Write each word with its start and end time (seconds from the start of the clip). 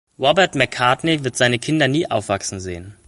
Robert 0.17 0.55
McCartney 0.55 1.23
wird 1.23 1.37
seine 1.37 1.59
Kinder 1.59 1.87
nie 1.87 2.09
aufwachsen 2.09 2.59
sehen. 2.59 2.95